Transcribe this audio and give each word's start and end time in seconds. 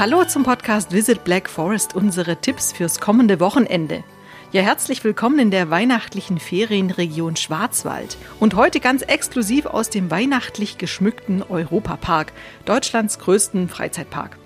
Hallo 0.00 0.24
zum 0.24 0.44
Podcast 0.44 0.92
Visit 0.92 1.24
Black 1.24 1.46
Forest, 1.46 1.94
unsere 1.94 2.36
Tipps 2.36 2.72
fürs 2.72 3.00
kommende 3.00 3.38
Wochenende. 3.38 4.02
Ja, 4.50 4.62
herzlich 4.62 5.04
willkommen 5.04 5.38
in 5.38 5.50
der 5.50 5.68
weihnachtlichen 5.68 6.38
Ferienregion 6.38 7.36
Schwarzwald 7.36 8.16
und 8.38 8.54
heute 8.54 8.80
ganz 8.80 9.02
exklusiv 9.02 9.66
aus 9.66 9.90
dem 9.90 10.10
weihnachtlich 10.10 10.78
geschmückten 10.78 11.42
Europapark, 11.42 12.32
Deutschlands 12.64 13.18
größten 13.18 13.68
Freizeitpark. 13.68 14.39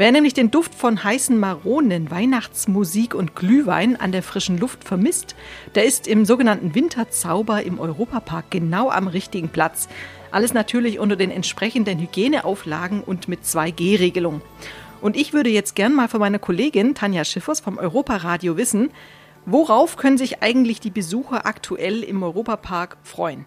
Wer 0.00 0.12
nämlich 0.12 0.32
den 0.32 0.50
Duft 0.50 0.74
von 0.74 1.04
heißen 1.04 1.38
Maronen, 1.38 2.10
Weihnachtsmusik 2.10 3.14
und 3.14 3.36
Glühwein 3.36 3.96
an 3.96 4.12
der 4.12 4.22
frischen 4.22 4.56
Luft 4.56 4.82
vermisst, 4.82 5.36
der 5.74 5.84
ist 5.84 6.06
im 6.06 6.24
sogenannten 6.24 6.74
Winterzauber 6.74 7.62
im 7.64 7.78
Europapark 7.78 8.50
genau 8.50 8.88
am 8.88 9.08
richtigen 9.08 9.50
Platz. 9.50 9.90
Alles 10.30 10.54
natürlich 10.54 11.00
unter 11.00 11.16
den 11.16 11.30
entsprechenden 11.30 11.98
Hygieneauflagen 11.98 13.02
und 13.02 13.28
mit 13.28 13.42
2G-Regelung. 13.42 14.40
Und 15.02 15.18
ich 15.18 15.34
würde 15.34 15.50
jetzt 15.50 15.76
gern 15.76 15.94
mal 15.94 16.08
von 16.08 16.20
meiner 16.20 16.38
Kollegin 16.38 16.94
Tanja 16.94 17.26
Schiffers 17.26 17.60
vom 17.60 17.76
Europaradio 17.76 18.56
wissen, 18.56 18.88
worauf 19.44 19.98
können 19.98 20.16
sich 20.16 20.42
eigentlich 20.42 20.80
die 20.80 20.88
Besucher 20.88 21.44
aktuell 21.44 22.02
im 22.04 22.22
Europapark 22.22 22.96
freuen? 23.02 23.44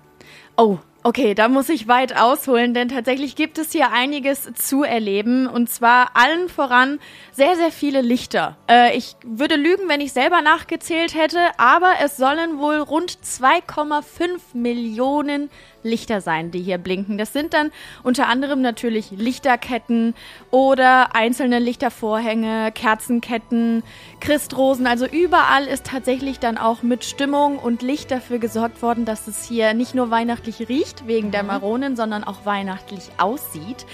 Oh, 0.55 0.77
Okay, 1.05 1.35
da 1.35 1.49
muss 1.49 1.67
ich 1.67 1.89
weit 1.89 2.15
ausholen, 2.15 2.73
denn 2.73 2.87
tatsächlich 2.87 3.35
gibt 3.35 3.57
es 3.57 3.73
hier 3.73 3.91
einiges 3.91 4.49
zu 4.53 4.83
erleben 4.83 5.47
und 5.47 5.69
zwar 5.69 6.11
allen 6.13 6.47
voran 6.47 6.97
sehr, 7.33 7.57
sehr 7.57 7.73
viele 7.73 7.99
Lichter. 7.99 8.55
Äh, 8.69 8.95
ich 8.95 9.17
würde 9.21 9.57
lügen, 9.57 9.89
wenn 9.89 9.99
ich 9.99 10.13
selber 10.13 10.41
nachgezählt 10.41 11.13
hätte, 11.13 11.39
aber 11.57 11.95
es 12.01 12.15
sollen 12.15 12.57
wohl 12.57 12.77
rund 12.77 13.17
2,5 13.21 14.39
Millionen 14.53 15.49
Lichter 15.81 16.21
sein, 16.21 16.51
die 16.51 16.61
hier 16.61 16.77
blinken. 16.77 17.17
Das 17.17 17.33
sind 17.33 17.53
dann 17.53 17.71
unter 18.03 18.27
anderem 18.27 18.61
natürlich 18.61 19.11
Lichterketten 19.11 20.15
oder 20.51 21.13
einzelne 21.13 21.59
Lichtervorhänge, 21.59 22.71
Kerzenketten, 22.71 23.83
Christrosen. 24.21 24.87
Also 24.87 25.05
überall 25.05 25.65
ist 25.65 25.85
tatsächlich 25.85 26.39
dann 26.39 26.57
auch 26.57 26.81
mit 26.81 27.03
Stimmung 27.03 27.59
und 27.59 27.81
Licht 27.81 28.11
dafür 28.11 28.39
gesorgt 28.39 28.81
worden, 28.81 29.03
dass 29.03 29.27
es 29.27 29.43
hier 29.43 29.73
nicht 29.73 29.95
nur 29.95 30.09
weihnachtlich 30.09 30.69
riecht 30.69 30.92
wegen 31.05 31.31
der. 31.31 31.43
Maronen, 31.43 31.95
sondern 31.95 32.23
auch 32.23 32.45
weihnachtlich 32.45 33.09
aussieht. 33.17 33.85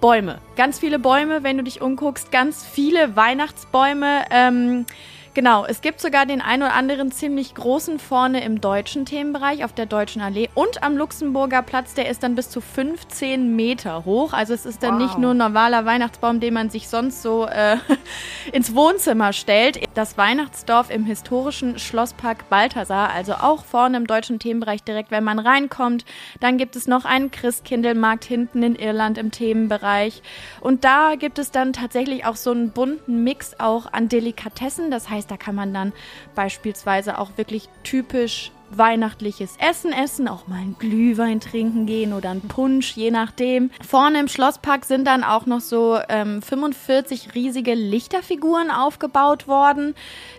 Bäume, 0.00 0.38
ganz 0.56 0.78
viele 0.78 0.98
Bäume, 0.98 1.42
wenn 1.42 1.58
du 1.58 1.62
dich 1.62 1.82
umguckst, 1.82 2.32
ganz 2.32 2.64
viele 2.64 3.16
Weihnachtsbäume. 3.16 4.24
Ähm, 4.30 4.86
Genau, 5.32 5.64
es 5.64 5.80
gibt 5.80 6.00
sogar 6.00 6.26
den 6.26 6.40
ein 6.40 6.60
oder 6.60 6.72
anderen 6.74 7.12
ziemlich 7.12 7.54
großen 7.54 8.00
vorne 8.00 8.42
im 8.42 8.60
deutschen 8.60 9.06
Themenbereich 9.06 9.64
auf 9.64 9.72
der 9.72 9.86
Deutschen 9.86 10.20
Allee 10.22 10.48
und 10.54 10.82
am 10.82 10.96
Luxemburger 10.96 11.62
Platz, 11.62 11.94
der 11.94 12.08
ist 12.08 12.24
dann 12.24 12.34
bis 12.34 12.50
zu 12.50 12.60
15 12.60 13.54
Meter 13.54 14.04
hoch. 14.04 14.32
Also 14.32 14.54
es 14.54 14.66
ist 14.66 14.82
dann 14.82 14.94
wow. 14.94 15.02
nicht 15.02 15.18
nur 15.18 15.30
ein 15.30 15.36
normaler 15.36 15.84
Weihnachtsbaum, 15.84 16.40
den 16.40 16.54
man 16.54 16.68
sich 16.68 16.88
sonst 16.88 17.22
so 17.22 17.46
äh, 17.46 17.76
ins 18.52 18.74
Wohnzimmer 18.74 19.32
stellt. 19.32 19.80
Das 19.94 20.18
Weihnachtsdorf 20.18 20.90
im 20.90 21.04
historischen 21.04 21.78
Schlosspark 21.78 22.48
Balthasar, 22.50 23.10
also 23.10 23.34
auch 23.34 23.64
vorne 23.64 23.98
im 23.98 24.08
deutschen 24.08 24.40
Themenbereich 24.40 24.82
direkt, 24.82 25.12
wenn 25.12 25.22
man 25.22 25.38
reinkommt. 25.38 26.04
Dann 26.40 26.58
gibt 26.58 26.74
es 26.74 26.88
noch 26.88 27.04
einen 27.04 27.30
Christkindlmarkt 27.30 28.24
hinten 28.24 28.64
in 28.64 28.74
Irland 28.74 29.16
im 29.16 29.30
Themenbereich. 29.30 30.22
Und 30.60 30.82
da 30.84 31.14
gibt 31.16 31.38
es 31.38 31.52
dann 31.52 31.72
tatsächlich 31.72 32.24
auch 32.24 32.36
so 32.36 32.50
einen 32.50 32.72
bunten 32.72 33.22
Mix 33.22 33.54
auch 33.60 33.92
an 33.92 34.08
Delikatessen. 34.08 34.90
Das 34.90 35.08
heißt, 35.08 35.29
da 35.30 35.36
kann 35.36 35.54
man 35.54 35.72
dann 35.72 35.92
beispielsweise 36.34 37.18
auch 37.18 37.30
wirklich 37.36 37.68
typisch 37.82 38.52
weihnachtliches 38.70 39.56
Essen 39.58 39.92
essen, 39.92 40.28
auch 40.28 40.46
mal 40.46 40.60
einen 40.60 40.76
Glühwein 40.78 41.40
trinken 41.40 41.86
gehen 41.86 42.12
oder 42.12 42.30
einen 42.30 42.42
Punsch, 42.42 42.92
je 42.96 43.10
nachdem. 43.10 43.70
Vorne 43.86 44.20
im 44.20 44.28
Schlosspark 44.28 44.84
sind 44.84 45.06
dann 45.06 45.24
auch 45.24 45.46
noch 45.46 45.60
so 45.60 45.98
ähm, 46.08 46.40
45 46.40 47.34
riesige 47.34 47.74
Lichterfiguren 47.74 48.70
aufgebaut 48.70 49.48
worden, 49.48 49.94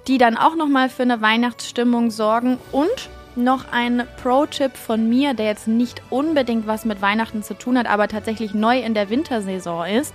die 0.08 0.18
dann 0.18 0.38
auch 0.38 0.56
nochmal 0.56 0.90
für 0.90 1.04
eine 1.04 1.22
Weihnachtsstimmung 1.22 2.10
sorgen 2.10 2.58
und 2.72 3.10
noch 3.36 3.72
ein 3.72 4.04
Pro-Tipp 4.22 4.76
von 4.76 5.08
mir, 5.08 5.34
der 5.34 5.46
jetzt 5.46 5.68
nicht 5.68 6.02
unbedingt 6.10 6.68
was 6.68 6.84
mit 6.84 7.02
Weihnachten 7.02 7.44
zu 7.44 7.54
tun 7.54 7.78
hat, 7.78 7.88
aber 7.88 8.08
tatsächlich 8.08 8.54
neu 8.54 8.80
in 8.80 8.94
der 8.94 9.10
Wintersaison 9.10 9.86
ist. 9.86 10.14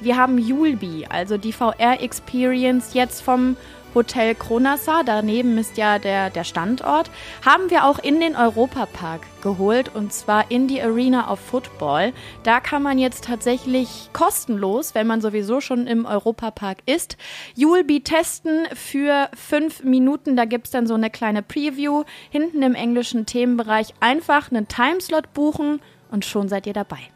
Wir 0.00 0.16
haben 0.16 0.38
Julbi, 0.38 1.06
also 1.08 1.36
die 1.36 1.52
VR-Experience 1.52 2.94
jetzt 2.94 3.22
vom 3.22 3.56
Hotel 3.96 4.34
Kronassa, 4.34 5.04
daneben 5.04 5.56
ist 5.56 5.78
ja 5.78 5.98
der, 5.98 6.28
der 6.28 6.44
Standort, 6.44 7.10
haben 7.42 7.70
wir 7.70 7.86
auch 7.86 7.98
in 7.98 8.20
den 8.20 8.36
Europapark 8.36 9.22
geholt 9.40 9.90
und 9.94 10.12
zwar 10.12 10.50
in 10.50 10.68
die 10.68 10.82
Arena 10.82 11.32
of 11.32 11.40
Football. 11.40 12.12
Da 12.42 12.60
kann 12.60 12.82
man 12.82 12.98
jetzt 12.98 13.24
tatsächlich 13.24 14.10
kostenlos, 14.12 14.94
wenn 14.94 15.06
man 15.06 15.22
sowieso 15.22 15.62
schon 15.62 15.86
im 15.86 16.04
Europapark 16.04 16.78
ist, 16.84 17.16
Julbi 17.54 18.02
testen 18.02 18.66
für 18.74 19.30
fünf 19.34 19.82
Minuten. 19.82 20.36
Da 20.36 20.44
gibt 20.44 20.66
es 20.66 20.72
dann 20.72 20.86
so 20.86 20.92
eine 20.92 21.08
kleine 21.08 21.42
Preview 21.42 22.04
hinten 22.28 22.62
im 22.62 22.74
englischen 22.74 23.24
Themenbereich. 23.24 23.94
Einfach 24.00 24.50
einen 24.50 24.68
Timeslot 24.68 25.32
buchen 25.32 25.80
und 26.10 26.26
schon 26.26 26.50
seid 26.50 26.66
ihr 26.66 26.74
dabei. 26.74 27.15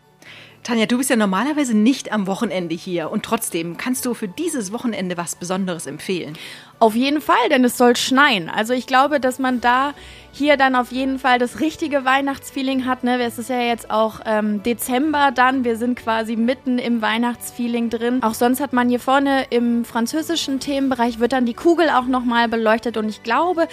Tanja, 0.63 0.85
du 0.85 0.99
bist 0.99 1.09
ja 1.09 1.17
normalerweise 1.17 1.75
nicht 1.75 2.13
am 2.13 2.27
Wochenende 2.27 2.75
hier 2.75 3.11
und 3.11 3.25
trotzdem 3.25 3.79
kannst 3.79 4.05
du 4.05 4.13
für 4.13 4.29
dieses 4.29 4.73
Wochenende 4.73 5.17
was 5.17 5.35
Besonderes 5.35 5.87
empfehlen. 5.87 6.35
Auf 6.79 6.95
jeden 6.95 7.23
Fall, 7.23 7.49
denn 7.51 7.65
es 7.65 7.79
soll 7.79 7.97
schneien. 7.97 8.51
Also 8.51 8.75
ich 8.75 8.87
glaube, 8.87 9.21
dass 9.21 9.39
man 9.39 9.61
da 9.61 9.95
hier 10.33 10.57
dann 10.57 10.75
auf 10.75 10.93
jeden 10.93 11.19
Fall 11.19 11.39
das 11.39 11.61
richtige 11.61 12.05
Weihnachtsfeeling 12.05 12.87
hat. 12.87 13.05
Ne? 13.05 13.21
Es 13.23 13.39
ist 13.39 13.51
ja 13.51 13.61
jetzt 13.61 13.91
auch 13.91 14.21
ähm, 14.25 14.63
Dezember 14.63 15.33
dann. 15.35 15.65
Wir 15.65 15.77
sind 15.77 15.97
quasi 15.97 16.37
mitten 16.37 16.79
im 16.79 17.03
Weihnachtsfeeling 17.03 17.91
drin. 17.91 18.23
Auch 18.23 18.35
sonst 18.35 18.61
hat 18.61 18.73
man 18.73 18.89
hier 18.89 19.01
vorne 19.01 19.47
im 19.51 19.85
französischen 19.85 20.61
Themenbereich 20.61 21.19
wird 21.19 21.33
dann 21.33 21.47
die 21.47 21.55
Kugel 21.55 21.91
auch 21.91 22.07
nochmal 22.07 22.49
beleuchtet. 22.49 22.97
Und 22.97 23.09
ich 23.09 23.23
glaube, 23.23 23.69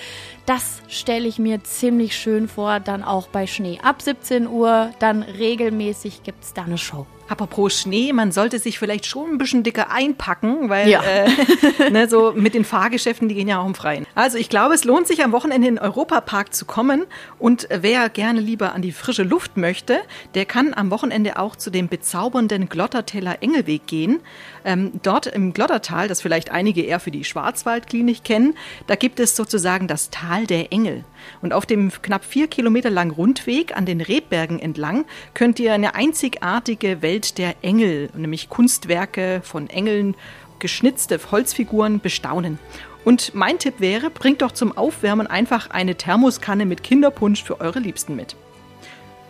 das 0.45 0.81
stelle 0.87 1.27
ich 1.27 1.39
mir 1.39 1.63
ziemlich 1.63 2.15
schön 2.15 2.47
vor, 2.47 2.79
dann 2.79 3.03
auch 3.03 3.27
bei 3.27 3.47
Schnee. 3.47 3.79
Ab 3.83 4.01
17 4.01 4.47
Uhr 4.47 4.91
dann 4.99 5.23
regelmäßig 5.23 6.23
gibt 6.23 6.43
es 6.43 6.53
da 6.53 6.63
eine 6.63 6.77
Show. 6.77 7.05
Apropos 7.27 7.81
Schnee, 7.81 8.13
man 8.13 8.31
sollte 8.31 8.59
sich 8.59 8.79
vielleicht 8.79 9.05
schon 9.05 9.31
ein 9.31 9.37
bisschen 9.37 9.63
dicker 9.63 9.91
einpacken, 9.91 10.69
weil 10.69 10.89
ja. 10.89 11.01
äh, 11.03 11.29
ne, 11.91 12.07
so 12.07 12.33
mit 12.33 12.53
den 12.53 12.65
Fahrgeschäften, 12.65 13.27
die 13.27 13.35
gehen 13.35 13.47
ja 13.47 13.59
auch 13.59 13.65
im 13.65 13.75
Freien. 13.75 14.05
Also 14.15 14.37
ich 14.37 14.49
glaube, 14.49 14.75
es 14.75 14.83
lohnt 14.83 15.07
sich 15.07 15.23
am 15.23 15.31
Wochenende 15.31 15.67
in 15.67 15.75
den 15.75 15.83
Europapark 15.83 16.53
zu 16.53 16.65
kommen 16.65 17.05
und 17.39 17.67
wer 17.69 18.09
gerne 18.09 18.39
lieber 18.39 18.73
an 18.73 18.81
die 18.81 18.91
frische 18.91 19.23
Luft 19.23 19.57
möchte, 19.57 19.99
der 20.35 20.45
kann 20.45 20.73
am 20.73 20.91
Wochenende 20.91 21.37
auch 21.37 21.55
zu 21.55 21.69
dem 21.69 21.87
bezaubernden 21.87 22.69
Glotterteller 22.69 23.37
Engelweg 23.41 23.87
gehen. 23.87 24.19
Ähm, 24.63 24.91
dort 25.03 25.27
im 25.27 25.53
Glottertal, 25.53 26.07
das 26.07 26.21
vielleicht 26.21 26.51
einige 26.51 26.81
eher 26.81 26.99
für 26.99 27.11
die 27.11 27.23
Schwarzwaldklinik 27.23 28.23
kennen, 28.23 28.55
da 28.87 28.95
gibt 28.95 29.19
es 29.19 29.35
sozusagen 29.35 29.87
das 29.87 30.09
Tal 30.09 30.47
der 30.47 30.71
Engel. 30.71 31.03
Und 31.41 31.53
auf 31.53 31.65
dem 31.65 31.91
knapp 32.01 32.25
vier 32.25 32.47
Kilometer 32.47 32.89
langen 32.89 33.11
Rundweg 33.11 33.75
an 33.75 33.85
den 33.85 34.01
Rebbergen 34.01 34.59
entlang 34.59 35.05
könnt 35.33 35.59
ihr 35.59 35.73
eine 35.73 35.95
einzigartige 35.95 37.01
Welt 37.01 37.37
der 37.37 37.55
Engel, 37.61 38.09
nämlich 38.15 38.49
Kunstwerke 38.49 39.41
von 39.43 39.69
Engeln, 39.69 40.15
geschnitzte 40.59 41.19
Holzfiguren 41.31 41.99
bestaunen. 41.99 42.59
Und 43.05 43.33
mein 43.35 43.59
Tipp 43.59 43.75
wäre, 43.79 44.09
bringt 44.09 44.41
doch 44.41 44.51
zum 44.51 44.75
Aufwärmen 44.77 45.27
einfach 45.27 45.69
eine 45.69 45.95
Thermoskanne 45.95 46.65
mit 46.65 46.83
Kinderpunsch 46.83 47.43
für 47.43 47.61
eure 47.61 47.79
Liebsten 47.79 48.15
mit. 48.15 48.35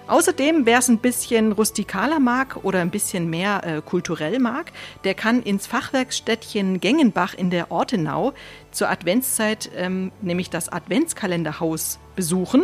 Außerdem, 0.08 0.66
wer 0.66 0.80
es 0.80 0.88
ein 0.88 1.00
bisschen 1.00 1.52
rustikaler 1.52 2.20
mag 2.20 2.64
oder 2.64 2.80
ein 2.80 2.92
bisschen 2.92 3.30
mehr 3.30 3.62
äh, 3.66 3.82
kulturell 3.82 4.40
mag, 4.40 4.72
der 5.04 5.14
kann 5.14 5.44
ins 5.44 5.68
Fachwerkstädtchen 5.68 6.80
Gengenbach 6.80 7.34
in 7.34 7.50
der 7.50 7.72
Ortenau 7.72 8.34
zur 8.72 8.90
Adventszeit 8.90 9.70
ähm, 9.76 10.14
nämlich 10.22 10.50
das 10.50 10.70
Adventskalenderhaus 10.70 12.00
besuchen. 12.16 12.64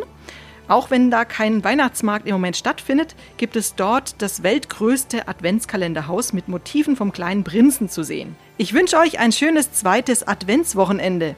Auch 0.69 0.89
wenn 0.89 1.11
da 1.11 1.25
kein 1.25 1.65
Weihnachtsmarkt 1.65 2.25
im 2.25 2.33
Moment 2.33 2.55
stattfindet, 2.55 3.15
gibt 3.35 3.57
es 3.57 3.75
dort 3.75 4.21
das 4.21 4.43
weltgrößte 4.43 5.27
Adventskalenderhaus 5.27 6.31
mit 6.31 6.47
Motiven 6.47 6.95
vom 6.95 7.11
kleinen 7.11 7.43
Prinzen 7.43 7.89
zu 7.89 8.03
sehen. 8.03 8.37
Ich 8.57 8.73
wünsche 8.73 8.97
euch 8.97 9.19
ein 9.19 9.33
schönes 9.33 9.73
zweites 9.73 10.25
Adventswochenende. 10.25 11.35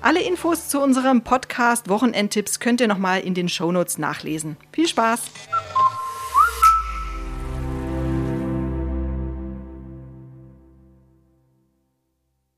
Alle 0.00 0.22
Infos 0.22 0.68
zu 0.68 0.80
unserem 0.80 1.22
Podcast 1.22 1.88
Wochenendtipps 1.88 2.60
könnt 2.60 2.80
ihr 2.80 2.88
nochmal 2.88 3.20
in 3.20 3.34
den 3.34 3.48
Shownotes 3.48 3.98
nachlesen. 3.98 4.56
Viel 4.72 4.86
Spaß! 4.86 5.22